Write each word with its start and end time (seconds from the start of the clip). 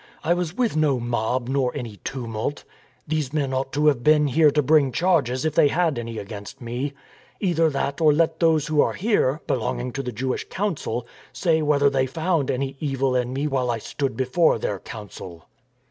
I 0.23 0.33
was 0.33 0.55
with 0.57 0.75
no 0.75 0.99
mob 0.99 1.47
nor 1.47 1.71
any 1.77 1.97
tumult. 1.97 2.63
These 3.07 3.33
men 3.33 3.53
ought 3.53 3.71
to 3.73 3.85
have 3.85 4.03
been 4.03 4.25
here 4.29 4.49
to 4.49 4.63
bring 4.63 4.91
charges 4.91 5.45
if 5.45 5.53
they 5.53 5.67
have 5.67 5.95
any 5.95 6.17
against 6.17 6.59
me. 6.59 6.93
Either 7.39 7.69
that 7.69 8.01
or 8.01 8.11
let 8.11 8.39
those 8.39 8.65
who 8.65 8.81
are 8.81 8.93
here— 8.93 9.41
belonging 9.45 9.91
to 9.91 10.01
the 10.01 10.11
Jewish 10.11 10.49
Council— 10.49 11.05
say 11.33 11.61
whether 11.61 11.87
they 11.87 12.07
found 12.07 12.49
any 12.49 12.77
evil 12.79 13.15
in 13.15 13.31
me 13.31 13.45
while 13.45 13.69
I 13.69 13.77
stood 13.77 14.17
before 14.17 14.57
their 14.57 14.79
Council." 14.79 15.45